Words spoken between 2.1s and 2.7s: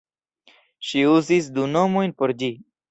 por ĝi.